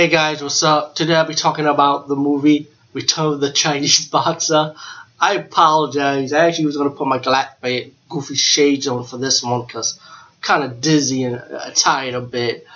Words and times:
Hey 0.00 0.08
guys, 0.08 0.42
what's 0.42 0.62
up? 0.62 0.94
Today 0.94 1.14
I'll 1.14 1.26
be 1.26 1.34
talking 1.34 1.66
about 1.66 2.08
the 2.08 2.16
movie 2.16 2.68
Return 2.94 3.34
of 3.34 3.40
the 3.40 3.52
Chinese 3.52 4.08
Boxer. 4.10 4.74
I 5.20 5.34
apologize. 5.34 6.32
I 6.32 6.46
actually 6.46 6.64
was 6.64 6.78
going 6.78 6.88
to 6.88 6.96
put 6.96 7.06
my 7.06 7.18
black, 7.18 7.62
goofy 8.08 8.34
shades 8.34 8.88
on 8.88 9.04
for 9.04 9.18
this 9.18 9.42
one 9.42 9.66
because 9.66 10.00
kind 10.40 10.64
of 10.64 10.80
dizzy 10.80 11.24
and 11.24 11.36
uh, 11.36 11.70
tired 11.74 12.14
a 12.14 12.22
bit. 12.22 12.66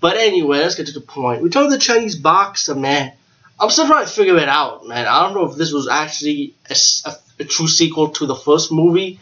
But 0.00 0.16
anyway, 0.16 0.58
let's 0.58 0.74
get 0.74 0.88
to 0.88 0.92
the 0.92 1.00
point. 1.00 1.44
Return 1.44 1.66
of 1.66 1.70
the 1.70 1.78
Chinese 1.78 2.16
Boxer, 2.16 2.74
man. 2.74 3.12
I'm 3.60 3.70
still 3.70 3.86
trying 3.86 4.06
to 4.06 4.10
figure 4.10 4.38
it 4.38 4.48
out, 4.48 4.84
man. 4.84 5.06
I 5.06 5.22
don't 5.22 5.34
know 5.34 5.48
if 5.48 5.56
this 5.56 5.72
was 5.72 5.86
actually 5.86 6.56
a, 6.68 6.74
a, 7.04 7.14
a 7.38 7.44
true 7.44 7.68
sequel 7.68 8.08
to 8.08 8.26
the 8.26 8.34
first 8.34 8.72
movie, 8.72 9.20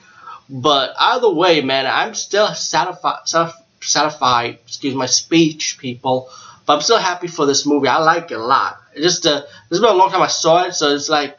but 0.48 0.94
either 0.98 1.28
way, 1.28 1.60
man, 1.60 1.84
I'm 1.86 2.14
still 2.14 2.48
satisfied, 2.54 3.28
satisfied, 3.82 4.58
excuse 4.64 4.94
my 4.94 5.04
speech, 5.04 5.76
people, 5.78 6.30
but 6.66 6.74
I'm 6.74 6.80
still 6.80 6.98
happy 6.98 7.26
for 7.28 7.46
this 7.46 7.66
movie. 7.66 7.88
I 7.88 7.98
like 7.98 8.30
it 8.30 8.34
a 8.34 8.44
lot. 8.44 8.78
It 8.94 9.02
just 9.02 9.26
uh, 9.26 9.42
it's 9.70 9.80
been 9.80 9.88
a 9.90 9.94
long 9.94 10.10
time 10.10 10.22
I 10.22 10.28
saw 10.28 10.64
it, 10.64 10.74
so 10.74 10.94
it's 10.94 11.08
like 11.08 11.38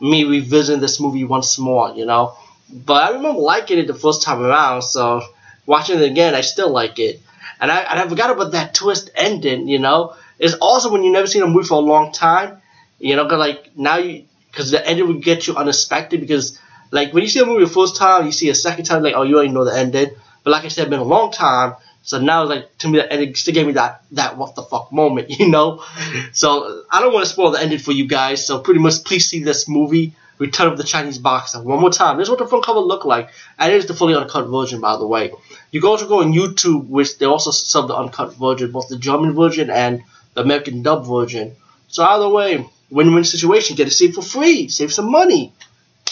me 0.00 0.24
revisiting 0.24 0.80
this 0.80 1.00
movie 1.00 1.24
once 1.24 1.58
more, 1.58 1.90
you 1.94 2.06
know. 2.06 2.34
But 2.72 3.04
I 3.04 3.14
remember 3.16 3.40
liking 3.40 3.78
it 3.78 3.86
the 3.86 3.94
first 3.94 4.22
time 4.22 4.42
around, 4.42 4.82
so 4.82 5.22
watching 5.66 5.98
it 5.98 6.10
again, 6.10 6.34
I 6.34 6.40
still 6.40 6.70
like 6.70 6.98
it. 6.98 7.20
And 7.60 7.70
I, 7.70 7.80
and 7.80 8.00
I 8.00 8.08
forgot 8.08 8.30
about 8.30 8.52
that 8.52 8.74
twist 8.74 9.10
ending, 9.14 9.68
you 9.68 9.78
know. 9.78 10.14
It's 10.38 10.54
awesome 10.60 10.92
when 10.92 11.02
you 11.02 11.12
never 11.12 11.26
seen 11.26 11.42
a 11.42 11.46
movie 11.46 11.66
for 11.66 11.74
a 11.74 11.78
long 11.78 12.12
time, 12.12 12.60
you 12.98 13.16
know, 13.16 13.26
cause 13.28 13.38
like 13.38 13.76
now 13.76 13.96
you, 13.96 14.24
cause 14.52 14.70
the 14.70 14.86
ending 14.86 15.06
will 15.06 15.20
get 15.20 15.46
you 15.46 15.56
unexpected 15.56 16.20
because 16.20 16.58
like 16.90 17.12
when 17.12 17.22
you 17.22 17.28
see 17.28 17.40
a 17.40 17.46
movie 17.46 17.64
the 17.64 17.70
first 17.70 17.96
time, 17.96 18.26
you 18.26 18.32
see 18.32 18.50
a 18.50 18.54
second 18.54 18.84
time, 18.84 19.02
like 19.02 19.14
oh 19.14 19.22
you 19.22 19.36
already 19.36 19.52
know 19.52 19.64
the 19.64 19.76
ending. 19.76 20.10
But 20.44 20.50
like 20.50 20.64
I 20.64 20.68
said, 20.68 20.82
it's 20.82 20.90
been 20.90 21.00
a 21.00 21.04
long 21.04 21.32
time, 21.32 21.74
so 22.06 22.20
now, 22.20 22.42
it's 22.44 22.50
like 22.50 22.78
to 22.78 22.88
me, 22.88 23.02
ending 23.10 23.34
still 23.34 23.52
gave 23.52 23.66
me 23.66 23.72
that 23.72 24.04
that 24.12 24.36
what 24.38 24.54
the 24.54 24.62
fuck 24.62 24.92
moment, 24.92 25.28
you 25.40 25.48
know. 25.48 25.82
So 26.32 26.84
I 26.88 27.00
don't 27.00 27.12
want 27.12 27.26
to 27.26 27.32
spoil 27.32 27.50
the 27.50 27.60
ending 27.60 27.80
for 27.80 27.90
you 27.90 28.06
guys. 28.06 28.46
So 28.46 28.60
pretty 28.60 28.78
much, 28.78 29.02
please 29.04 29.28
see 29.28 29.42
this 29.42 29.68
movie, 29.68 30.14
Return 30.38 30.68
of 30.68 30.78
the 30.78 30.84
Chinese 30.84 31.18
Boxer, 31.18 31.60
one 31.60 31.80
more 31.80 31.90
time. 31.90 32.16
This 32.16 32.26
is 32.26 32.30
what 32.30 32.38
the 32.38 32.46
front 32.46 32.64
cover 32.64 32.78
look 32.78 33.04
like, 33.04 33.30
and 33.58 33.72
it 33.72 33.76
is 33.76 33.86
the 33.86 33.94
fully 33.94 34.14
uncut 34.14 34.46
version, 34.46 34.80
by 34.80 34.96
the 34.96 35.06
way. 35.06 35.32
You 35.72 35.80
can 35.80 35.90
also 35.90 36.06
go 36.06 36.20
on 36.20 36.32
YouTube, 36.32 36.86
which 36.86 37.18
they 37.18 37.26
also 37.26 37.50
sub 37.50 37.88
the 37.88 37.96
uncut 37.96 38.34
version, 38.34 38.70
both 38.70 38.88
the 38.88 38.98
German 38.98 39.34
version 39.34 39.68
and 39.68 40.02
the 40.34 40.42
American 40.42 40.82
dub 40.82 41.04
version. 41.04 41.56
So 41.88 42.04
either 42.04 42.28
way, 42.28 42.68
win-win 42.88 43.24
situation. 43.24 43.74
Get 43.74 43.88
it 43.88 43.90
saved 43.90 44.14
for 44.14 44.22
free, 44.22 44.68
save 44.68 44.92
some 44.92 45.10
money. 45.10 45.52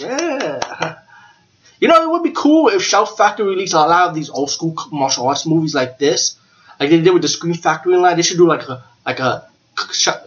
Yeah. 0.01 0.97
You 1.85 1.89
know, 1.89 2.03
it 2.03 2.11
would 2.11 2.23
be 2.23 2.33
cool 2.35 2.69
if 2.69 2.83
Shout 2.83 3.15
Factory 3.15 3.47
released 3.47 3.75
a 3.75 3.81
lot 3.81 4.09
of 4.09 4.15
these 4.15 4.31
old 4.31 4.49
school 4.49 4.75
martial 4.91 5.29
arts 5.29 5.45
movies 5.45 5.75
like 5.75 5.99
this, 5.99 6.39
like 6.81 6.89
they 6.89 6.99
did 7.03 7.13
with 7.13 7.21
the 7.21 7.29
Scream 7.29 7.53
Factory 7.53 7.95
line. 7.99 8.17
They 8.17 8.23
should 8.23 8.39
do 8.39 8.49
like 8.49 8.67
a 8.67 8.83
like 9.05 9.19
a 9.19 9.47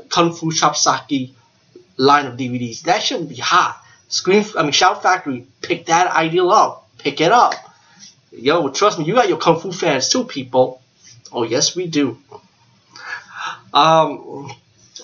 Kung 0.08 0.34
Fu 0.34 0.52
Chopsocky 0.52 1.32
line 1.98 2.28
of 2.28 2.38
DVDs. 2.38 2.84
That 2.84 3.02
should 3.02 3.28
be 3.28 3.38
hot. 3.38 3.82
Scream, 4.08 4.46
I 4.56 4.62
mean, 4.62 4.72
Shout 4.72 5.02
Factory, 5.02 5.48
pick 5.64 5.88
that 5.88 6.16
idea 6.16 6.46
up. 6.46 6.88
Pick 7.00 7.22
it 7.22 7.32
up. 7.32 7.56
Yo, 8.32 8.70
trust 8.70 9.00
me, 9.00 9.06
you 9.06 9.16
got 9.16 9.28
your 9.28 9.40
Kung 9.40 9.60
Fu 9.60 9.72
fans 9.72 10.10
too, 10.10 10.26
people. 10.26 10.80
Oh, 11.32 11.42
yes, 11.42 11.76
we 11.76 11.88
do. 11.88 12.20
Um, 13.74 14.52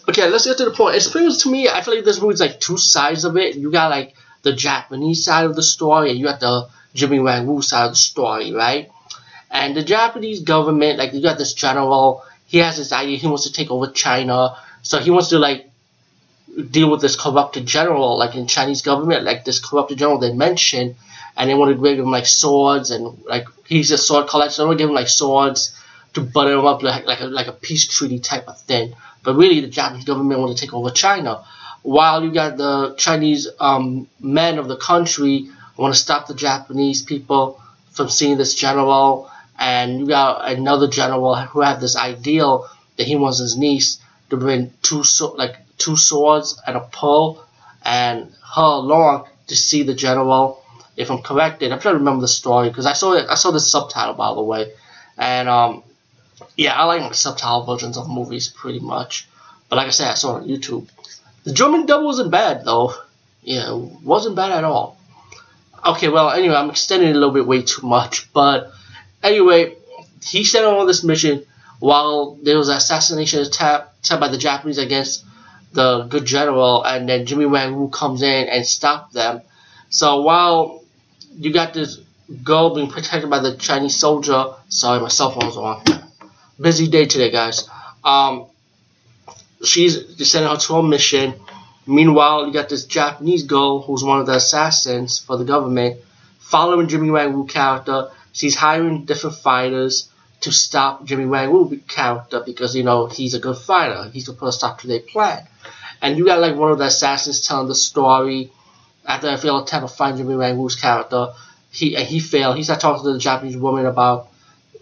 okay, 0.07 0.29
let's 0.29 0.45
get 0.45 0.57
to 0.57 0.65
the 0.65 0.71
point. 0.71 0.97
It's 0.97 1.09
pretty 1.09 1.35
to 1.35 1.51
me, 1.51 1.67
I 1.67 1.81
feel 1.81 1.95
like 1.95 2.05
this 2.05 2.21
movie's 2.21 2.41
like 2.41 2.59
two 2.59 2.77
sides 2.77 3.25
of 3.25 3.37
it. 3.37 3.55
You 3.55 3.71
got 3.71 3.89
like 3.89 4.13
the 4.43 4.53
Japanese 4.53 5.23
side 5.25 5.45
of 5.45 5.55
the 5.55 5.63
story 5.63 6.11
and 6.11 6.19
you 6.19 6.25
got 6.25 6.39
the 6.39 6.67
Jimmy 6.93 7.19
Wang 7.19 7.47
Yu 7.47 7.61
side 7.61 7.85
of 7.85 7.91
the 7.93 7.95
story, 7.95 8.53
right? 8.53 8.91
And 9.49 9.75
the 9.75 9.83
Japanese 9.83 10.41
government, 10.41 10.99
like 10.99 11.13
you 11.13 11.21
got 11.21 11.37
this 11.37 11.53
general, 11.53 12.23
he 12.45 12.59
has 12.59 12.77
this 12.77 12.91
idea 12.91 13.17
he 13.17 13.27
wants 13.27 13.45
to 13.45 13.53
take 13.53 13.71
over 13.71 13.87
China, 13.87 14.55
so 14.81 14.99
he 14.99 15.09
wants 15.09 15.29
to 15.29 15.39
like 15.39 15.69
deal 16.69 16.91
with 16.91 17.01
this 17.01 17.15
corrupted 17.15 17.65
general, 17.65 18.17
like 18.17 18.35
in 18.35 18.47
Chinese 18.47 18.81
government, 18.81 19.23
like 19.23 19.45
this 19.45 19.59
corrupted 19.59 19.97
general 19.97 20.19
they 20.19 20.33
mentioned, 20.33 20.95
and 21.35 21.49
they 21.49 21.55
want 21.55 21.75
to 21.75 21.81
give 21.81 21.99
him 21.99 22.11
like 22.11 22.25
swords 22.25 22.91
and 22.91 23.23
like 23.25 23.47
he's 23.65 23.91
a 23.91 23.97
sword 23.97 24.27
collector, 24.27 24.53
so 24.53 24.63
they 24.63 24.67
want 24.67 24.77
to 24.77 24.83
give 24.83 24.89
him 24.89 24.95
like 24.95 25.07
swords 25.07 25.75
to 26.13 26.21
butter 26.21 26.53
him 26.53 26.65
up 26.65 26.83
like 26.83 27.05
like 27.05 27.21
a, 27.21 27.25
like 27.25 27.47
a 27.47 27.53
peace 27.53 27.87
treaty 27.87 28.19
type 28.19 28.47
of 28.47 28.59
thing. 28.61 28.93
But 29.23 29.35
really, 29.35 29.61
the 29.61 29.67
Japanese 29.67 30.05
government 30.05 30.39
want 30.41 30.55
to 30.55 30.61
take 30.61 30.73
over 30.73 30.91
China 30.91 31.43
while 31.83 32.23
you 32.23 32.31
got 32.31 32.57
the 32.57 32.95
Chinese 32.97 33.47
um, 33.59 34.07
men 34.19 34.57
of 34.57 34.67
the 34.67 34.77
country 34.77 35.49
want 35.77 35.93
to 35.93 35.99
stop 35.99 36.27
the 36.27 36.33
Japanese 36.33 37.01
people 37.01 37.61
from 37.91 38.09
seeing 38.09 38.37
this 38.37 38.55
general, 38.55 39.29
and 39.59 39.99
you 39.99 40.07
got 40.07 40.49
another 40.49 40.87
general 40.87 41.35
who 41.35 41.61
had 41.61 41.79
this 41.79 41.95
ideal 41.95 42.67
that 42.97 43.05
he 43.05 43.15
wants 43.15 43.39
his 43.39 43.57
niece 43.57 43.99
to 44.29 44.37
bring 44.37 44.73
two 44.81 45.03
so- 45.03 45.33
like 45.33 45.57
two 45.77 45.97
swords 45.97 46.59
and 46.65 46.77
a 46.77 46.79
pole 46.79 47.43
and 47.83 48.31
her 48.55 48.61
along 48.61 49.27
to 49.47 49.55
see 49.55 49.83
the 49.83 49.93
general. 49.93 50.63
If 50.95 51.09
I'm 51.09 51.21
corrected, 51.23 51.71
I'm 51.71 51.79
trying 51.79 51.95
to 51.95 51.99
remember 51.99 52.21
the 52.21 52.27
story 52.27 52.69
because 52.69 52.85
I 52.85 52.93
saw 52.93 53.13
it. 53.13 53.25
I 53.29 53.35
saw 53.35 53.51
the 53.51 53.59
subtitle 53.59 54.13
by 54.13 54.33
the 54.33 54.43
way, 54.43 54.73
and 55.17 55.49
um, 55.49 55.83
yeah, 56.55 56.73
I 56.79 56.85
like 56.85 57.13
subtitle 57.15 57.65
versions 57.65 57.97
of 57.97 58.07
movies 58.07 58.47
pretty 58.47 58.79
much. 58.79 59.27
But 59.69 59.77
like 59.77 59.87
I 59.87 59.91
said, 59.91 60.11
I 60.11 60.13
saw 60.13 60.37
it 60.37 60.43
on 60.43 60.47
YouTube. 60.47 60.87
The 61.43 61.53
German 61.53 61.85
dub 61.85 62.03
wasn't 62.03 62.31
bad 62.31 62.65
though. 62.65 62.93
Yeah, 63.41 63.73
wasn't 63.73 64.35
bad 64.35 64.51
at 64.51 64.63
all. 64.63 64.97
Okay, 65.85 66.07
well, 66.07 66.29
anyway, 66.29 66.55
I'm 66.55 66.69
extending 66.69 67.09
it 67.09 67.15
a 67.15 67.19
little 67.19 67.33
bit 67.33 67.45
way 67.45 67.61
too 67.61 67.85
much, 67.85 68.31
but 68.31 68.71
anyway, 69.21 69.75
he 70.23 70.45
sent 70.45 70.65
on 70.65 70.87
this 70.87 71.03
mission 71.03 71.45
while 71.79 72.35
there 72.41 72.57
was 72.57 72.69
an 72.69 72.77
assassination 72.77 73.41
attempt, 73.41 73.89
attempt 73.99 74.21
by 74.21 74.29
the 74.29 74.37
Japanese 74.37 74.77
against 74.77 75.25
the 75.73 76.03
good 76.03 76.23
general, 76.23 76.83
and 76.83 77.09
then 77.09 77.25
Jimmy 77.25 77.45
Wang 77.45 77.73
Yu 77.73 77.89
comes 77.89 78.21
in 78.21 78.47
and 78.47 78.65
stops 78.65 79.13
them. 79.13 79.41
So 79.89 80.21
while 80.21 80.83
you 81.37 81.51
got 81.51 81.73
this 81.73 81.99
girl 82.43 82.73
being 82.73 82.89
protected 82.89 83.29
by 83.29 83.39
the 83.39 83.57
Chinese 83.57 83.97
soldier, 83.97 84.53
sorry, 84.69 85.01
my 85.01 85.09
cell 85.09 85.31
phone's 85.31 85.57
on. 85.57 85.83
Busy 86.59 86.87
day 86.87 87.05
today, 87.05 87.31
guys. 87.31 87.67
Um, 88.03 88.45
she's 89.63 90.29
sending 90.29 90.51
her 90.51 90.57
to 90.57 90.75
a 90.75 90.83
mission. 90.83 91.33
Meanwhile, 91.85 92.47
you 92.47 92.53
got 92.53 92.69
this 92.69 92.85
Japanese 92.85 93.43
girl 93.43 93.81
who's 93.81 94.03
one 94.03 94.19
of 94.19 94.25
the 94.25 94.35
assassins 94.35 95.19
for 95.19 95.37
the 95.37 95.43
government, 95.43 95.99
following 96.39 96.87
Jimmy 96.87 97.09
Wang 97.09 97.31
Yu 97.31 97.45
character. 97.45 98.09
She's 98.31 98.55
hiring 98.55 99.05
different 99.05 99.37
fighters 99.37 100.09
to 100.41 100.51
stop 100.51 101.05
Jimmy 101.05 101.25
Wang 101.25 101.51
Yu 101.51 101.81
character 101.87 102.41
because 102.45 102.75
you 102.75 102.83
know 102.83 103.07
he's 103.07 103.33
a 103.33 103.39
good 103.39 103.57
fighter. 103.57 104.09
He's 104.11 104.25
supposed 104.25 104.59
to 104.59 104.65
stop 104.65 104.81
to 104.81 104.87
their 104.87 104.99
plan. 104.99 105.47
And 106.01 106.17
you 106.17 106.25
got 106.25 106.39
like 106.39 106.55
one 106.55 106.71
of 106.71 106.77
the 106.77 106.85
assassins 106.85 107.45
telling 107.47 107.67
the 107.67 107.75
story 107.75 108.51
after 109.05 109.29
a 109.29 109.37
failed 109.37 109.67
attempt 109.67 109.89
to 109.89 109.95
find 109.95 110.17
Jimmy 110.17 110.35
Wang 110.35 110.59
Yu's 110.59 110.75
character. 110.75 111.33
He 111.71 111.95
and 111.95 112.07
he 112.07 112.19
failed. 112.19 112.57
He 112.57 112.63
started 112.63 112.81
talking 112.81 113.03
to 113.03 113.13
the 113.13 113.19
Japanese 113.19 113.57
woman 113.57 113.85
about. 113.85 114.29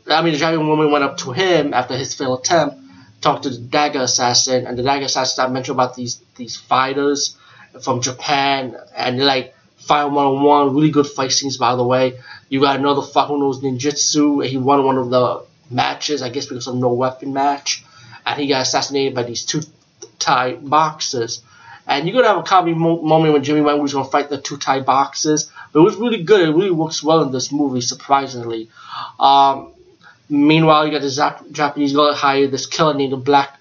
I 0.07 0.21
mean, 0.23 0.33
the 0.33 0.39
Japanese 0.39 0.65
woman 0.65 0.91
went 0.91 1.03
up 1.03 1.17
to 1.17 1.31
him 1.31 1.73
after 1.73 1.95
his 1.95 2.13
failed 2.15 2.39
attempt 2.39 2.80
talked 3.21 3.43
to 3.43 3.49
the 3.49 3.59
Dagger 3.59 4.01
Assassin, 4.01 4.67
and 4.67 4.77
the 4.77 4.83
Dagger 4.83 5.05
Assassin 5.05 5.45
I 5.45 5.47
mentioned 5.47 5.75
about 5.75 5.95
these 5.95 6.21
these 6.35 6.57
fighters 6.57 7.37
from 7.81 8.01
Japan, 8.01 8.75
and 8.95 9.23
like 9.23 9.55
fight 9.77 10.05
one 10.05 10.25
on 10.25 10.43
one, 10.43 10.75
really 10.75 10.91
good 10.91 11.07
fight 11.07 11.31
scenes 11.31 11.57
by 11.57 11.75
the 11.75 11.83
way. 11.83 12.19
You 12.49 12.59
got 12.59 12.77
another 12.77 13.01
fuck 13.01 13.27
who 13.29 13.39
knows 13.39 13.61
ninjutsu, 13.61 14.41
and 14.41 14.49
he 14.49 14.57
won 14.57 14.83
one 14.85 14.97
of 14.97 15.09
the 15.09 15.43
matches, 15.69 16.21
I 16.21 16.29
guess 16.29 16.47
because 16.47 16.67
of 16.67 16.75
no 16.75 16.91
weapon 16.93 17.33
match, 17.33 17.83
and 18.25 18.39
he 18.39 18.47
got 18.47 18.61
assassinated 18.61 19.15
by 19.15 19.23
these 19.23 19.45
two 19.45 19.61
Thai 20.19 20.55
boxers. 20.55 21.41
And 21.87 22.07
you're 22.07 22.13
gonna 22.13 22.27
have 22.33 22.37
a 22.37 22.47
comedy 22.47 22.73
mo- 22.75 23.01
moment 23.01 23.33
when 23.33 23.43
Jimmy 23.43 23.61
Wang 23.61 23.81
was 23.81 23.93
gonna 23.93 24.05
fight 24.05 24.29
the 24.29 24.39
two 24.39 24.57
Thai 24.57 24.81
boxers, 24.81 25.51
but 25.71 25.79
it 25.79 25.83
was 25.83 25.95
really 25.95 26.23
good. 26.23 26.41
It 26.41 26.53
really 26.53 26.71
works 26.71 27.01
well 27.03 27.21
in 27.23 27.31
this 27.31 27.51
movie, 27.51 27.81
surprisingly. 27.81 28.69
Um, 29.19 29.73
Meanwhile, 30.31 30.87
you 30.87 30.93
got 30.93 31.01
the 31.01 31.45
Japanese 31.51 31.91
girl 31.91 32.13
hired 32.13 32.51
this 32.51 32.65
killer 32.65 32.93
named 32.93 33.23
Black 33.25 33.59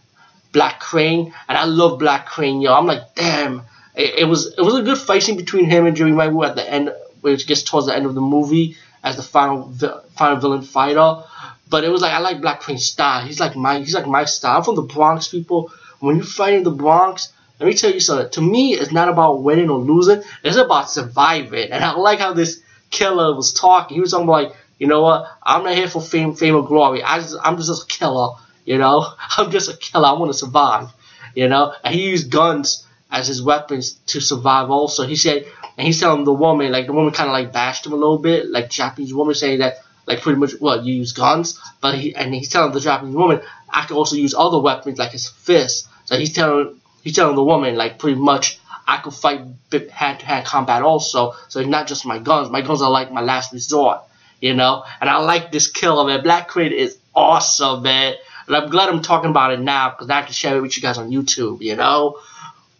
Black 0.52 0.78
Crane, 0.78 1.34
and 1.49 1.58
I 1.58 1.64
love 1.64 1.99
Black 1.99 2.26
Crane, 2.26 2.61
yo. 2.61 2.72
I'm 2.72 2.87
like, 2.87 3.14
damn. 3.17 3.62
It, 3.96 4.20
it 4.20 4.25
was 4.25 4.55
it 4.56 4.62
was 4.62 4.76
a 4.76 4.82
good 4.82 4.96
fight 4.96 5.25
scene 5.25 5.37
between 5.37 5.64
him 5.64 5.87
and 5.87 6.17
Wang 6.17 6.32
Yu 6.32 6.44
at 6.44 6.55
the 6.55 6.69
end, 6.69 6.94
which 7.22 7.49
gets 7.49 7.64
towards 7.64 7.88
the 7.88 7.94
end 7.94 8.06
of 8.06 8.14
the 8.14 8.20
movie 8.20 8.76
as 9.02 9.17
the 9.17 9.22
final 9.22 9.72
final 10.17 10.37
villain 10.37 10.62
fighter. 10.62 11.25
But 11.69 11.82
it 11.82 11.88
was 11.88 12.02
like 12.02 12.12
I 12.12 12.20
like 12.20 12.40
Black 12.40 12.61
Crane's 12.61 12.87
style. 12.87 13.26
He's 13.26 13.40
like 13.40 13.56
my 13.56 13.81
he's 13.81 13.94
like 13.94 14.06
my 14.06 14.25
style. 14.25 14.58
I'm 14.58 14.62
from 14.62 14.76
the 14.76 14.82
Bronx, 14.82 15.26
people. 15.26 15.73
When 15.99 16.16
you 16.16 16.23
fight 16.23 16.55
in 16.55 16.62
the 16.62 16.70
Bronx, 16.70 17.32
let 17.58 17.66
me 17.66 17.75
tell 17.75 17.93
you 17.93 18.00
something. 18.00 18.31
To 18.31 18.40
me, 18.40 18.75
it's 18.75 18.93
not 18.93 19.08
about 19.08 19.43
winning 19.43 19.70
or 19.70 19.78
losing. 19.78 20.23
It's 20.44 20.56
about 20.56 20.88
surviving. 20.88 21.73
And 21.73 21.84
I 21.84 21.93
like 21.93 22.20
how 22.20 22.32
this 22.32 22.62
killer 22.90 23.34
was 23.34 23.52
talking. 23.52 23.96
He 23.96 24.00
was 24.00 24.12
talking 24.12 24.28
like 24.28 24.55
you 24.81 24.87
know 24.87 25.03
what? 25.03 25.27
I'm 25.43 25.62
not 25.62 25.75
here 25.75 25.88
for 25.88 26.00
fame, 26.00 26.35
fame 26.35 26.56
or 26.56 26.67
glory. 26.67 27.03
I 27.03 27.21
just, 27.21 27.37
I'm 27.43 27.59
just 27.59 27.82
a 27.82 27.87
killer. 27.87 28.35
You 28.65 28.79
know, 28.79 29.06
I'm 29.37 29.50
just 29.50 29.71
a 29.71 29.77
killer. 29.77 30.06
I 30.06 30.12
want 30.12 30.32
to 30.32 30.38
survive. 30.38 30.88
You 31.37 31.49
know, 31.49 31.75
and 31.85 31.94
he 31.94 32.09
used 32.09 32.31
guns 32.32 32.87
as 33.11 33.29
his 33.29 33.43
weapons 33.43 33.93
to 34.06 34.21
survive. 34.21 34.71
Also, 34.71 35.06
he 35.06 35.17
said, 35.17 35.44
and 35.77 35.87
he's 35.87 36.00
telling 36.00 36.25
the 36.25 36.32
woman, 36.32 36.73
like 36.73 36.87
the 36.87 36.93
woman 36.93 37.12
kind 37.12 37.29
of 37.29 37.35
like 37.35 37.53
bashed 37.53 37.87
him 37.87 37.93
a 37.93 37.97
little 37.97 38.19
bit, 38.19 38.50
like 38.50 38.71
Japanese 38.71 39.12
woman 39.12 39.35
saying 39.35 39.61
that, 39.61 39.85
like 40.06 40.23
pretty 40.23 40.38
much 40.38 40.55
well, 40.61 40.85
you 40.85 40.94
use 40.94 41.12
guns, 41.12 41.61
but 41.81 41.94
he 41.94 42.15
and 42.17 42.35
he's 42.35 42.49
telling 42.49 42.73
the 42.73 42.81
Japanese 42.81 43.15
woman, 43.15 43.43
I 43.69 43.85
can 43.85 43.97
also 43.97 44.17
use 44.17 44.35
other 44.35 44.59
weapons 44.59 44.99
like 44.99 45.12
his 45.12 45.29
fist. 45.29 45.88
So 46.06 46.17
he's 46.17 46.33
telling 46.33 46.81
he's 47.03 47.15
telling 47.15 47.37
the 47.37 47.44
woman 47.44 47.76
like 47.76 47.99
pretty 47.99 48.19
much 48.19 48.59
I 48.88 48.97
could 48.97 49.15
fight 49.15 49.43
hand 49.91 50.21
to 50.21 50.26
hand 50.26 50.47
combat 50.47 50.83
also. 50.83 51.35
So 51.49 51.61
it's 51.61 51.69
not 51.69 51.87
just 51.87 52.06
my 52.06 52.19
guns. 52.19 52.50
My 52.50 52.62
guns 52.62 52.83
are 52.83 52.91
like 52.91 53.12
my 53.12 53.21
last 53.21 53.53
resort, 53.53 54.00
you 54.40 54.54
know. 54.54 54.84
And 55.00 55.08
I 55.08 55.19
like 55.19 55.52
this 55.52 55.69
killer 55.69 56.04
man. 56.06 56.22
Black 56.22 56.48
Crane 56.48 56.72
is 56.72 56.98
awesome, 57.14 57.82
man. 57.82 58.14
And 58.46 58.56
I'm 58.56 58.70
glad 58.70 58.88
I'm 58.88 59.02
talking 59.02 59.31
about 59.31 59.52
it 59.52 59.60
now 59.60 59.90
because 59.90 60.10
I 60.10 60.22
can 60.22 60.32
share 60.32 60.56
it 60.56 60.60
with 60.60 60.76
you 60.76 60.82
guys 60.82 60.98
on 60.98 61.10
YouTube, 61.10 61.62
you 61.62 61.76
know. 61.76 62.19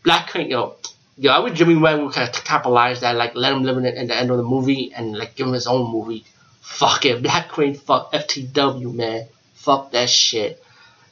Black 0.03 0.29
Crane, 0.29 0.49
you 0.49 0.57
know, 0.57 0.77
yo, 1.17 1.31
I 1.31 1.41
wish 1.41 1.59
Jimmy 1.59 1.77
Wang 1.77 2.05
would 2.05 2.15
kind 2.15 2.29
of 2.29 2.45
capitalize 2.45 3.01
that, 3.03 3.15
like 3.15 3.35
let 3.35 3.53
him 3.53 3.63
live 3.63 3.77
in 3.77 3.85
it 3.85 3.95
in 3.95 4.09
the 4.09 4.17
end 4.17 4.31
of 4.31 4.39
the 4.39 4.43
movie 4.43 4.93
and 4.95 5.17
like 5.17 5.37
give 5.37 5.47
him 5.47 5.53
his 5.53 5.67
own 5.67 5.91
movie. 5.91 6.25
Fuck 6.61 7.05
it, 7.05 7.23
Black 7.23 7.51
Queen, 7.51 7.75
fuck 7.75 8.13
FTW, 8.13 8.95
man. 8.95 9.27
Fuck 9.55 9.93
that 9.93 10.09
shit. 10.09 10.63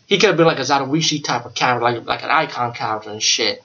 He 0.06 0.16
could 0.16 0.28
have 0.28 0.36
been 0.38 0.46
like 0.46 0.58
a 0.58 0.62
Zatoichi 0.62 1.22
type 1.22 1.44
of 1.44 1.54
character, 1.54 1.84
like 1.84 2.06
like 2.06 2.22
an 2.22 2.30
icon 2.30 2.72
character 2.72 3.10
and 3.10 3.22
shit. 3.22 3.62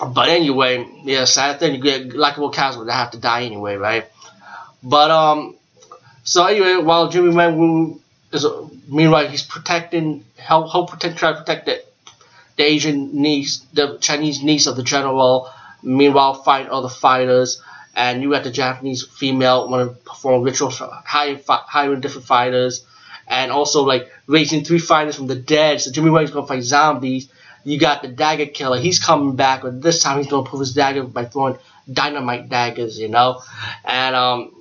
But 0.00 0.28
anyway, 0.28 0.88
yeah, 1.04 1.24
sad 1.24 1.58
thing 1.58 1.74
you 1.74 1.82
get 1.82 2.14
likable 2.14 2.50
characters 2.50 2.78
would 2.78 2.90
have 2.90 3.10
to 3.10 3.18
die 3.18 3.44
anyway, 3.44 3.76
right? 3.76 4.06
But 4.82 5.10
um, 5.10 5.56
so 6.26 6.44
anyway, 6.44 6.76
while 6.76 7.08
Jimmy 7.08 7.34
Wang 7.34 8.00
is 8.32 8.44
meanwhile 8.88 9.26
he's 9.26 9.42
protecting, 9.42 10.24
help 10.36 10.70
help 10.70 10.90
protect, 10.90 11.16
try 11.16 11.32
to 11.32 11.38
protect 11.38 11.66
the, 11.66 11.82
the 12.56 12.64
Asian 12.64 13.22
niece, 13.22 13.58
the 13.72 13.96
Chinese 14.00 14.42
niece 14.42 14.66
of 14.66 14.76
the 14.76 14.82
general. 14.82 15.50
Meanwhile, 15.82 16.42
fight 16.42 16.68
other 16.68 16.88
fighters, 16.88 17.62
and 17.94 18.22
you 18.22 18.30
got 18.30 18.44
the 18.44 18.50
Japanese 18.50 19.06
female 19.06 19.68
want 19.70 19.88
to 19.88 20.04
perform 20.04 20.42
rituals, 20.42 20.78
hiring 20.78 21.40
hiring 21.46 22.00
different 22.00 22.26
fighters, 22.26 22.84
and 23.26 23.50
also 23.50 23.84
like 23.84 24.10
raising 24.26 24.64
three 24.64 24.80
fighters 24.80 25.16
from 25.16 25.28
the 25.28 25.36
dead. 25.36 25.80
So 25.80 25.92
Jimmy 25.92 26.10
Wang's 26.10 26.32
gonna 26.32 26.46
fight 26.46 26.64
zombies 26.64 27.30
you 27.66 27.80
got 27.80 28.00
the 28.00 28.08
dagger 28.08 28.46
killer. 28.46 28.78
He's 28.78 29.00
coming 29.00 29.34
back, 29.34 29.62
but 29.62 29.82
this 29.82 30.00
time 30.00 30.18
he's 30.18 30.28
gonna 30.28 30.48
prove 30.48 30.60
his 30.60 30.72
dagger 30.72 31.02
by 31.02 31.24
throwing 31.24 31.58
dynamite 31.92 32.48
daggers, 32.48 32.96
you 32.96 33.08
know. 33.08 33.42
And 33.84 34.14
um, 34.14 34.55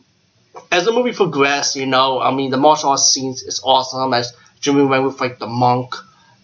as 0.71 0.85
the 0.85 0.91
movie 0.91 1.13
progresses, 1.13 1.75
you 1.75 1.85
know, 1.85 2.19
I 2.19 2.33
mean, 2.33 2.51
the 2.51 2.57
martial 2.57 2.89
arts 2.89 3.11
scenes 3.11 3.43
is 3.43 3.61
awesome. 3.63 4.13
As 4.13 4.33
Jimmy 4.59 4.83
Wang 4.83 5.03
will 5.03 5.11
fight 5.11 5.39
the 5.39 5.47
monk, 5.47 5.95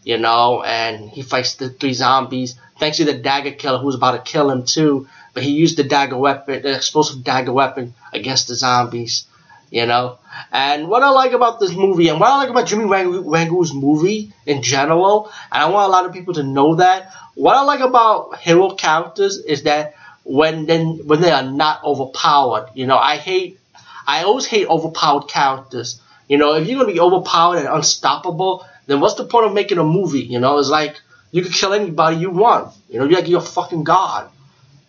you 0.04 0.18
know, 0.18 0.64
and 0.64 1.10
he 1.10 1.22
fights 1.22 1.56
the 1.56 1.70
three 1.70 1.94
zombies. 1.94 2.56
Thanks 2.80 2.98
to 2.98 3.06
the 3.06 3.14
dagger 3.14 3.52
killer 3.52 3.78
who's 3.80 3.96
about 3.96 4.26
to 4.26 4.32
kill 4.32 4.50
him 4.50 4.66
too, 4.66 5.08
but 5.34 5.44
he 5.44 5.52
used 5.52 5.78
the 5.78 5.84
dagger 5.84 6.18
weapon, 6.18 6.62
the 6.62 6.76
explosive 6.76 7.24
dagger 7.24 7.54
weapon 7.54 7.94
against 8.14 8.48
the 8.48 8.56
zombies 8.56 9.26
you 9.72 9.86
know. 9.86 10.20
And 10.52 10.88
what 10.88 11.02
I 11.02 11.10
like 11.10 11.32
about 11.32 11.60
this 11.60 11.74
movie, 11.74 12.10
and 12.10 12.20
what 12.20 12.30
I 12.30 12.38
like 12.38 12.50
about 12.50 12.68
Jimmy 12.68 12.86
Wang, 12.86 13.24
Wang 13.24 13.50
movie 13.50 14.34
in 14.46 14.62
general, 14.62 15.32
and 15.52 15.64
I 15.64 15.70
want 15.70 15.88
a 15.88 15.92
lot 15.92 16.06
of 16.06 16.14
people 16.14 16.36
to 16.36 16.44
know 16.44 16.76
that, 16.76 17.14
what 17.36 17.56
I 17.56 17.62
like 17.64 17.80
about 17.80 18.38
hero 18.38 18.72
characters 18.72 19.38
is 19.38 19.64
that 19.64 19.96
when 20.24 20.68
then 20.68 21.08
when 21.08 21.22
they 21.22 21.32
are 21.32 21.44
not 21.44 21.84
overpowered, 21.84 22.70
you 22.76 22.86
know, 22.86 22.98
I 22.98 23.16
hate, 23.18 23.60
I 24.08 24.24
always 24.24 24.46
hate 24.46 24.68
overpowered 24.68 25.28
characters. 25.28 26.02
You 26.28 26.38
know, 26.38 26.54
if 26.56 26.68
you're 26.68 26.80
gonna 26.80 26.94
be 26.94 27.00
overpowered 27.00 27.58
and 27.58 27.68
unstoppable, 27.68 28.66
then 28.88 29.00
what's 29.00 29.16
the 29.16 29.26
point 29.26 29.46
of 29.46 29.54
making 29.54 29.78
a 29.78 29.84
movie? 29.84 30.22
You 30.22 30.40
know, 30.40 30.58
it's 30.60 30.70
like 30.70 31.00
you 31.32 31.42
can 31.42 31.52
kill 31.52 31.74
anybody 31.74 32.18
you 32.18 32.30
want. 32.30 32.74
You 32.90 33.00
know, 33.00 33.06
you're 33.06 33.20
like 33.20 33.28
you're 33.28 33.42
fucking 33.42 33.84
god 33.84 34.30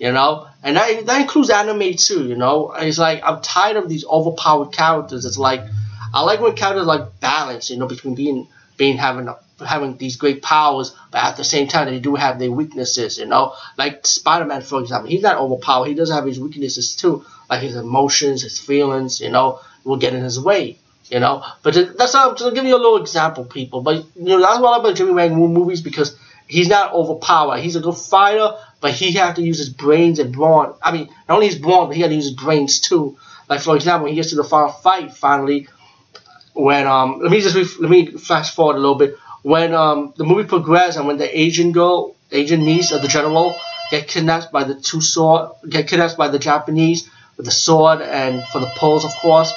you 0.02 0.10
know, 0.10 0.48
and 0.64 0.76
that, 0.76 1.06
that 1.06 1.20
includes 1.20 1.48
anime 1.48 1.94
too, 1.94 2.26
you 2.26 2.34
know. 2.34 2.72
It's 2.72 2.98
like 2.98 3.22
I'm 3.24 3.40
tired 3.40 3.76
of 3.76 3.88
these 3.88 4.04
overpowered 4.04 4.72
characters. 4.72 5.24
It's 5.24 5.38
like 5.38 5.62
I 6.12 6.22
like 6.22 6.40
when 6.40 6.56
characters 6.56 6.86
like 6.86 7.20
balance, 7.20 7.70
you 7.70 7.76
know, 7.76 7.86
between 7.86 8.16
being 8.16 8.48
having 8.90 9.28
having 9.64 9.96
these 9.96 10.16
great 10.16 10.42
powers, 10.42 10.94
but 11.10 11.22
at 11.22 11.36
the 11.36 11.44
same 11.44 11.68
time 11.68 11.86
they 11.86 12.00
do 12.00 12.14
have 12.14 12.38
their 12.38 12.50
weaknesses, 12.50 13.18
you 13.18 13.26
know. 13.26 13.54
Like 13.78 14.06
Spider-Man, 14.06 14.62
for 14.62 14.80
example, 14.80 15.10
he's 15.10 15.22
not 15.22 15.36
overpowered. 15.38 15.88
He 15.88 15.94
does 15.94 16.10
have 16.10 16.24
his 16.24 16.40
weaknesses 16.40 16.96
too, 16.96 17.24
like 17.48 17.62
his 17.62 17.76
emotions, 17.76 18.42
his 18.42 18.58
feelings, 18.58 19.20
you 19.20 19.30
know, 19.30 19.60
will 19.84 19.96
get 19.98 20.14
in 20.14 20.22
his 20.22 20.40
way, 20.40 20.78
you 21.10 21.20
know. 21.20 21.44
But 21.62 21.74
that's 21.96 22.14
not, 22.14 22.36
to 22.38 22.50
give 22.50 22.64
you 22.64 22.76
a 22.76 22.78
little 22.78 23.00
example, 23.00 23.44
people. 23.44 23.82
But 23.82 24.04
you 24.16 24.24
know, 24.24 24.40
that's 24.40 24.60
what 24.60 24.76
I 24.76 24.80
about 24.80 24.96
Jimmy 24.96 25.12
Wang 25.12 25.34
movies 25.34 25.80
because 25.80 26.16
he's 26.48 26.68
not 26.68 26.92
overpowered. 26.92 27.60
He's 27.60 27.76
a 27.76 27.80
good 27.80 27.96
fighter, 27.96 28.56
but 28.80 28.92
he 28.92 29.12
had 29.12 29.36
to 29.36 29.42
use 29.42 29.58
his 29.58 29.70
brains 29.70 30.18
and 30.18 30.32
brawn. 30.32 30.74
I 30.82 30.92
mean, 30.92 31.08
not 31.28 31.36
only 31.36 31.46
his 31.46 31.58
brawn, 31.58 31.86
but 31.88 31.96
he 31.96 32.02
had 32.02 32.08
to 32.08 32.16
use 32.16 32.26
his 32.26 32.34
brains 32.34 32.80
too. 32.80 33.16
Like 33.48 33.60
for 33.60 33.76
example, 33.76 34.04
when 34.04 34.12
he 34.12 34.16
gets 34.16 34.30
to 34.30 34.36
the 34.36 34.44
final 34.44 34.72
fight, 34.72 35.12
finally, 35.12 35.68
when 36.54 36.86
um, 36.86 37.20
let 37.20 37.30
me 37.30 37.40
just 37.40 37.80
let 37.80 37.90
me 37.90 38.06
fast 38.12 38.54
forward 38.54 38.76
a 38.76 38.80
little 38.80 38.96
bit. 38.96 39.16
When 39.42 39.74
um, 39.74 40.14
the 40.16 40.24
movie 40.24 40.48
progresses 40.48 40.96
and 40.96 41.06
when 41.06 41.18
the 41.18 41.38
Asian 41.38 41.72
girl, 41.72 42.14
Asian 42.30 42.60
niece 42.64 42.92
of 42.92 43.02
the 43.02 43.08
general, 43.08 43.58
get 43.90 44.06
kidnapped 44.06 44.52
by 44.52 44.64
the 44.64 44.74
two 44.74 45.00
sword, 45.00 45.50
get 45.68 45.88
kidnapped 45.88 46.16
by 46.16 46.28
the 46.28 46.38
Japanese 46.38 47.10
with 47.36 47.46
the 47.46 47.52
sword 47.52 48.00
and 48.00 48.44
for 48.48 48.60
the 48.60 48.70
pearls, 48.76 49.04
of 49.04 49.12
course. 49.16 49.52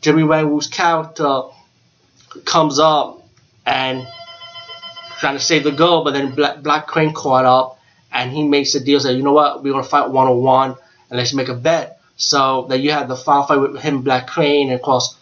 Jimmy 0.00 0.24
Wang 0.24 0.48
Yu's 0.48 0.66
character 0.66 1.42
comes 2.44 2.78
up 2.78 3.22
and 3.66 4.06
trying 5.18 5.34
to 5.34 5.40
save 5.40 5.64
the 5.64 5.72
girl, 5.72 6.04
but 6.04 6.12
then 6.12 6.34
Black, 6.34 6.62
Black 6.62 6.86
Crane 6.86 7.12
caught 7.12 7.44
up 7.44 7.80
and 8.12 8.30
he 8.32 8.46
makes 8.46 8.74
a 8.74 8.80
deal. 8.80 9.00
Say, 9.00 9.12
you 9.12 9.22
know 9.22 9.32
what, 9.32 9.62
we're 9.62 9.72
gonna 9.72 9.84
fight 9.84 10.10
one 10.10 10.26
on 10.26 10.42
one 10.42 10.76
and 11.10 11.18
let's 11.18 11.34
make 11.34 11.48
a 11.48 11.54
bet. 11.54 12.00
So 12.16 12.66
that 12.70 12.80
you 12.80 12.90
have 12.90 13.08
the 13.08 13.16
final 13.16 13.44
fight 13.44 13.60
with 13.60 13.80
him, 13.80 14.02
Black 14.02 14.26
Crane, 14.26 14.68
and 14.68 14.74
of 14.74 14.82
course, 14.82 15.17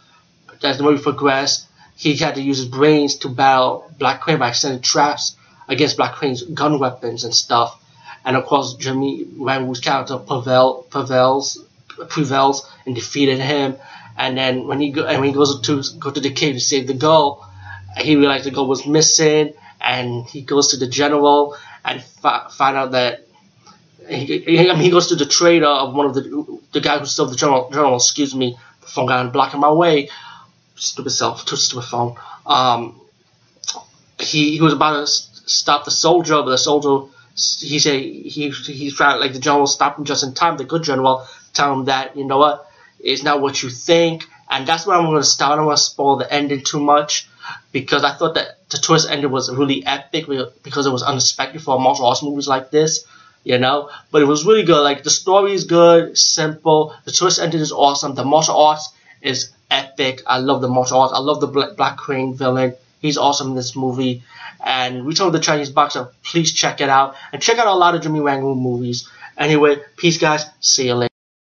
as 0.63 0.79
the 0.79 0.85
movie 0.85 1.03
progressed, 1.03 1.67
he 1.97 2.17
had 2.17 2.35
to 2.35 2.43
use 2.43 2.59
his 2.59 2.67
brains 2.67 3.17
to 3.17 3.29
battle 3.29 3.91
Black 3.99 4.21
Crane 4.21 4.39
by 4.39 4.53
sending 4.53 4.83
traps 4.83 5.37
against 5.69 5.97
Black 5.97 6.15
Crane's 6.15 6.43
gun 6.43 6.79
weapons 6.79 7.25
and 7.25 7.35
stuff. 7.35 7.81
And 8.25 8.37
of 8.37 8.45
course, 8.47 8.75
Jimmy 8.75 9.25
Wang 9.37 9.67
Yu's 9.67 9.81
character 9.81 10.19
prevail, 10.19 10.83
prevails, 10.91 11.59
prevails 12.09 12.69
and 12.85 12.95
defeated 12.95 13.39
him. 13.39 13.77
And 14.19 14.37
then 14.37 14.67
when 14.67 14.81
he 14.81 14.91
go, 14.91 15.07
and 15.07 15.21
when 15.21 15.29
he 15.29 15.35
goes 15.35 15.61
to 15.61 15.83
go 15.99 16.11
to 16.11 16.21
the 16.21 16.31
cave 16.31 16.55
to 16.55 16.61
save 16.61 16.87
the 16.87 16.95
girl, 16.95 17.49
he 17.99 18.17
realized 18.17 18.45
the 18.45 18.51
girl 18.51 18.67
was 18.67 18.87
missing 18.87 19.55
and 19.81 20.27
he 20.27 20.43
goes 20.43 20.69
to 20.69 20.77
the 20.77 20.87
general 20.87 21.57
and 21.85 22.03
fi- 22.03 22.49
find 22.51 22.77
out 22.77 22.93
that 22.93 23.27
he, 24.09 24.59
I 24.71 24.75
mean, 24.75 24.83
he 24.83 24.91
goes 24.91 25.09
to 25.09 25.17
the 25.17 25.27
trader 25.27 25.67
of 25.67 25.95
one 25.95 26.07
of 26.07 26.15
the 26.15 26.61
the 26.73 26.81
guy 26.81 26.99
who 26.99 27.07
sold 27.07 27.31
the 27.33 27.37
general. 27.37 27.69
General, 27.71 27.97
excuse 27.97 28.35
me, 28.35 28.57
the 28.81 28.87
phone 28.87 29.07
guy 29.07 29.27
blocking 29.29 29.61
my 29.61 29.71
way. 29.73 30.09
Stupid 30.77 31.11
self, 31.11 31.45
too 31.45 31.57
stupid 31.57 31.87
phone. 31.87 32.17
Um, 32.47 33.01
he, 34.19 34.57
he 34.57 34.61
was 34.61 34.73
about 34.73 35.07
to 35.07 35.07
stop 35.07 35.85
the 35.85 35.91
soldier, 35.91 36.37
but 36.43 36.51
the 36.51 36.59
soldier 36.59 37.11
he 37.37 37.79
said 37.79 38.01
he 38.01 38.51
he 38.51 38.91
tried 38.91 39.17
like 39.17 39.35
the 39.35 39.39
general 39.39 39.67
stopped 39.67 39.99
him 39.99 40.05
just 40.05 40.25
in 40.25 40.33
time. 40.33 40.57
The 40.57 40.65
good 40.65 40.83
general 40.83 41.27
tell 41.53 41.73
him 41.73 41.85
that 41.85 42.17
you 42.17 42.25
know 42.25 42.39
what, 42.39 42.67
it's 42.99 43.23
not 43.23 43.43
what 43.43 43.63
you 43.63 43.69
think, 43.69 44.27
and 44.51 44.67
that's 44.67 44.87
where 44.87 44.97
I'm 44.97 45.05
going 45.05 45.21
to 45.21 45.25
start. 45.25 45.53
I 45.53 45.57
don't 45.57 45.67
want 45.67 45.79
to 45.79 45.85
spoil 45.85 46.17
the 46.17 46.33
ending 46.33 46.63
too 46.63 46.81
much 46.81 47.29
because 47.73 48.05
I 48.05 48.15
thought 48.15 48.35
that 48.35 48.69
the 48.71 48.79
twist 48.79 49.09
ending 49.11 49.31
was 49.31 49.55
really 49.55 49.85
epic 49.85 50.27
because 50.63 50.87
it 50.87 50.91
was 50.91 51.03
unexpected 51.03 51.63
for 51.63 51.79
martial 51.79 52.07
arts 52.07 52.23
movies 52.23 52.49
like 52.49 52.71
this, 52.71 53.07
you 53.45 53.59
know. 53.59 53.91
But 54.11 54.23
it 54.23 54.27
was 54.27 54.47
really 54.47 54.65
good. 54.65 54.83
Like 54.83 55.05
the 55.05 55.11
story 55.11 55.53
is 55.53 55.65
good, 55.65 56.17
simple. 56.17 56.95
The 57.05 57.13
twist 57.13 57.39
ending 57.39 57.61
is 57.61 57.73
awesome. 57.73 58.15
The 58.15 58.25
martial 58.25 58.57
arts 58.57 58.93
is 59.21 59.53
epic. 59.71 60.23
I 60.27 60.39
love 60.39 60.61
the 60.61 60.69
martial 60.69 61.01
arts. 61.01 61.13
I 61.15 61.19
love 61.19 61.41
the 61.41 61.47
Black, 61.47 61.77
Black 61.77 61.97
Crane 61.97 62.35
villain. 62.35 62.75
He's 63.01 63.19
awesome 63.19 63.49
in 63.49 63.55
this 63.55 63.77
movie. 63.77 64.23
And 64.65 65.05
we 65.05 65.15
told 65.15 65.35
the 65.35 65.41
Chinese 65.41 65.71
Boxer, 65.71 66.09
please 66.25 66.53
check 66.53 66.81
it 66.81 66.89
out 66.89 67.15
and 67.33 67.43
check 67.43 67.59
out 67.59 67.67
a 67.67 67.75
lot 67.75 67.95
of 67.95 68.03
Jimmy 68.03 68.21
Wang 68.21 68.43
movies. 68.43 69.09
Anyway, 69.37 69.77
peace, 69.97 70.19
guys. 70.19 70.47
See 70.61 70.87
you 70.87 70.95
later. 70.95 71.16